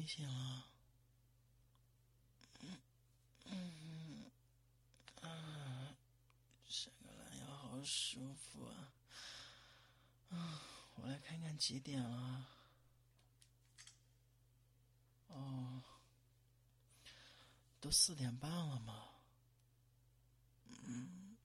[0.00, 0.66] 你醒了。
[2.60, 2.80] 嗯
[3.44, 4.30] 嗯
[5.20, 5.94] 啊，
[6.66, 8.94] 伸个懒腰好舒服啊！
[10.30, 10.62] 啊，
[10.94, 12.48] 我来看看几点了。
[15.28, 15.82] 哦，
[17.78, 19.06] 都四点半了吗？
[20.84, 21.36] 嗯，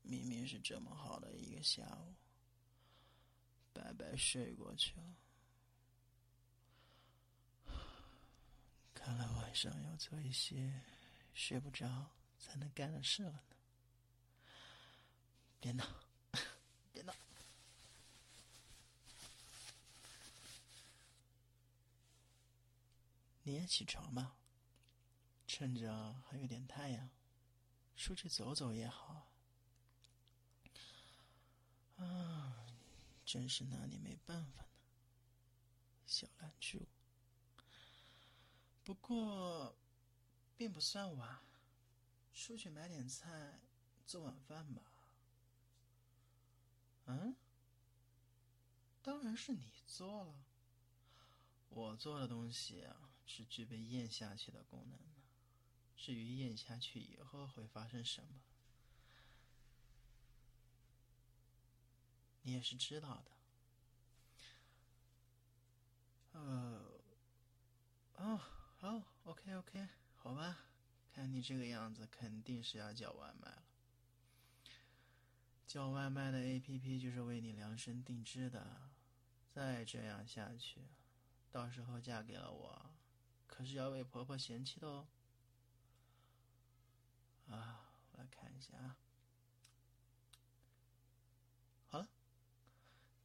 [0.00, 2.14] 明明是这么好的一个下午，
[3.74, 5.14] 白白睡过去了。
[9.08, 10.70] 看来晚上要做一些
[11.32, 13.56] 睡不着才能干的事了呢。
[15.58, 15.82] 别闹，
[16.92, 17.14] 别闹！
[23.44, 24.36] 你也起床吧，
[25.46, 27.08] 趁着还有点太阳，
[27.96, 29.32] 出去走走也好。
[31.96, 32.66] 啊，
[33.24, 34.68] 真是拿你没办法呢，
[36.06, 36.86] 小懒猪。
[38.88, 39.76] 不过，
[40.56, 41.38] 并不算晚，
[42.32, 43.60] 出去买点菜
[44.06, 44.82] 做晚饭吧。
[47.04, 47.36] 嗯，
[49.02, 50.42] 当然是你做了。
[51.68, 52.88] 我做的东西，
[53.26, 55.20] 是具备咽下去的功能的。
[55.94, 58.40] 至于咽下去以后会发生什么，
[62.40, 63.30] 你也是知道的。
[66.32, 66.90] 呃，
[68.14, 68.40] 哦。
[68.80, 70.56] 好，OK，OK，好吧，
[71.12, 73.64] 看你这个样子，肯定是要叫外卖了。
[75.66, 78.88] 叫外卖的 APP 就是为你量身定制的。
[79.50, 80.86] 再这样下去，
[81.50, 82.94] 到时候嫁给了我，
[83.48, 85.08] 可是要被婆婆嫌弃的哦。
[87.48, 88.96] 啊，我来看一下啊。
[91.88, 92.08] 好了，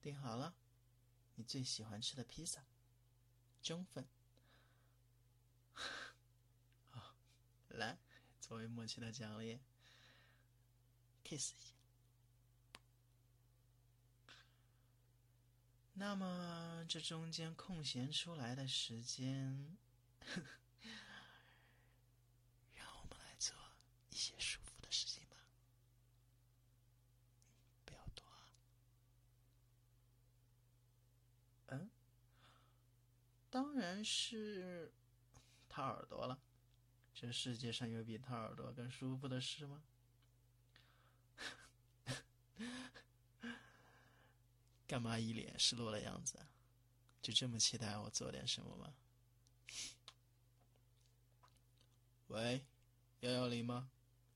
[0.02, 0.56] 订好了，
[1.35, 2.66] 你最喜欢吃的披萨，
[3.62, 4.08] 中粉。
[6.90, 7.16] 好，
[7.70, 7.97] 来，
[8.44, 9.58] 作为默契的奖励
[11.24, 11.74] ，kiss 一下。
[15.94, 19.78] 那么，这中间空闲出来的时间，
[22.74, 23.56] 让我们来做
[24.09, 25.38] 一些舒服的事情吧。
[27.86, 28.44] 不要躲啊！
[31.68, 31.90] 嗯，
[33.50, 34.92] 当然是。
[35.70, 36.40] 掏耳朵了，
[37.13, 39.84] 这世界上有比掏耳朵更舒服的事吗？
[44.88, 46.46] 干嘛一脸失落的样子？
[47.22, 48.94] 就这么期待我做点什么吗？
[52.28, 52.66] 喂，
[53.22, 53.91] 幺幺零吗？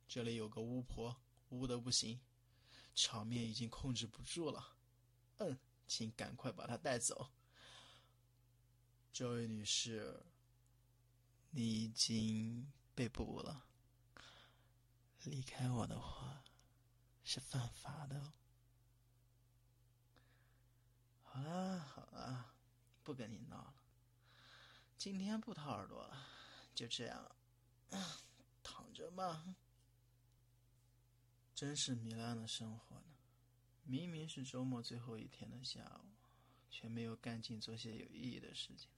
[0.07, 2.21] 这里有个巫婆，巫的不行，
[2.95, 4.77] 场面已经控制不住了。
[5.39, 7.31] 嗯，请赶快把她带走。
[9.11, 10.23] 这位女士。
[11.57, 13.65] 你已经被捕了，
[15.23, 16.43] 离开我的话
[17.23, 18.31] 是犯法的。
[21.23, 22.53] 好了好了，
[23.03, 23.73] 不跟你闹了，
[24.99, 26.27] 今天不掏耳朵了，
[26.75, 27.35] 就这样，
[28.61, 29.55] 躺着吧。
[31.55, 33.15] 真是糜烂的生活呢！
[33.81, 36.09] 明明是周末最后一天的下午，
[36.69, 38.91] 却没有干劲做些有意义的事情。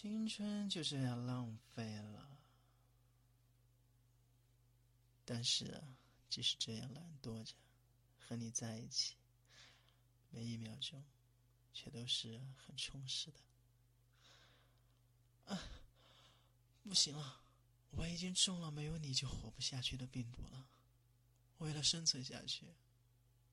[0.00, 2.38] 青春就这样浪费了。
[5.24, 5.82] 但是，
[6.30, 7.56] 即使这样懒惰着，
[8.16, 9.16] 和你在一起，
[10.30, 11.04] 每一秒钟，
[11.74, 13.40] 却都是很充实的。
[15.46, 15.60] 啊，
[16.84, 17.42] 不行了，
[17.90, 20.68] 我已经中了没有你就活不下去的病毒了。
[21.56, 22.68] 为了生存下去，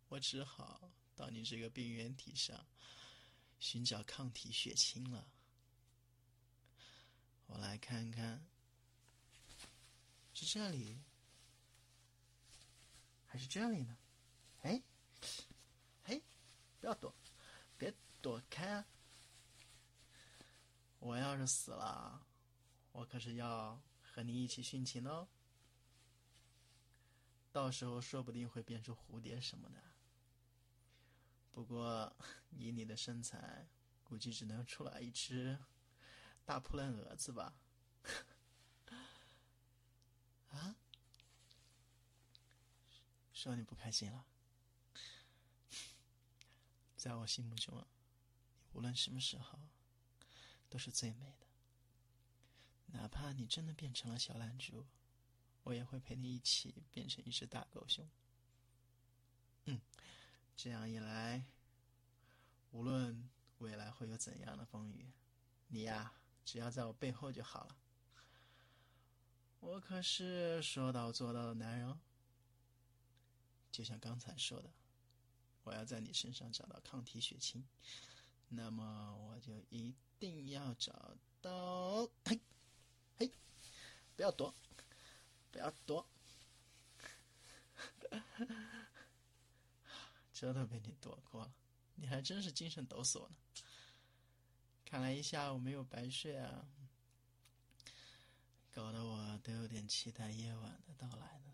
[0.09, 2.67] 我只好到你这个病原体上
[3.59, 5.31] 寻找抗体血清了。
[7.47, 8.45] 我来看看，
[10.33, 10.99] 是这里
[13.25, 13.97] 还是这里呢？
[14.61, 14.81] 哎，
[16.03, 16.21] 嘿，
[16.79, 17.13] 不要躲，
[17.77, 18.85] 别躲开啊！
[20.99, 22.25] 我要是死了，
[22.91, 25.27] 我可是要和你一起殉情哦。
[27.51, 29.81] 到时候说不定会变出蝴蝶什么的。
[31.51, 32.13] 不过
[32.49, 33.67] 以你的身材，
[34.03, 35.57] 估计只能出来一只。
[36.45, 37.57] 大扑棱蛾子吧？
[40.51, 40.75] 啊？
[43.33, 44.25] 说你不开心了？
[46.95, 47.85] 在我心目中，
[48.73, 49.59] 无论什么时候
[50.69, 51.47] 都是最美的。
[52.87, 54.85] 哪怕你真的变成了小懒猪，
[55.63, 58.07] 我也会陪你一起变成一只大狗熊。
[59.65, 59.81] 嗯，
[60.55, 61.45] 这样一来，
[62.71, 65.11] 无论未来会有怎样的风雨。
[65.67, 66.13] 你呀，
[66.45, 67.75] 只要在我背后就好了。
[69.59, 71.99] 我可是说到做到的男人。
[73.71, 74.71] 就像刚才说的，
[75.63, 77.67] 我要在你身上找到抗体血清，
[78.47, 82.09] 那么我就一定要找到。
[82.23, 82.39] 嘿，
[83.17, 83.29] 嘿，
[84.15, 84.55] 不要躲，
[85.51, 86.07] 不要躲。
[90.31, 91.53] 这都被你躲过了，
[91.95, 93.35] 你还真是精神抖擞呢。
[94.85, 96.69] 看来一下午没有白睡啊，
[98.71, 101.53] 搞得我都有点期待夜晚的到来了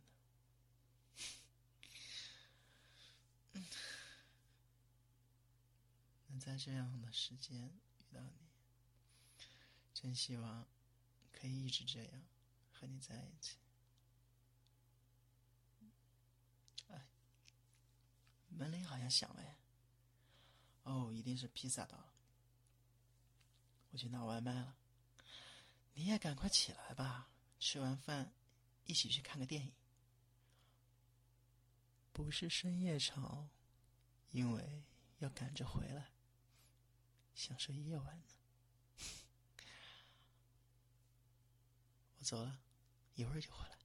[3.54, 3.66] 呢。
[6.28, 8.48] 能在这样的时间遇到你，
[9.94, 10.68] 真希望
[11.32, 12.22] 可以一直这样
[12.72, 13.58] 和你在一起。
[16.90, 17.08] 哎，
[18.50, 19.56] 门铃好像响了，
[20.84, 22.14] 哦，一定是披萨到了，
[23.92, 24.76] 我去拿外卖了。
[25.94, 27.30] 你也赶快起来吧，
[27.60, 28.34] 吃完饭
[28.86, 29.74] 一起去看个电影。
[32.14, 33.50] 不是深夜场，
[34.32, 34.84] 因为
[35.20, 36.12] 要赶着回来，
[37.36, 38.26] 享受夜晚呢。
[42.20, 42.62] 我走了，
[43.16, 43.78] 一会儿就回来。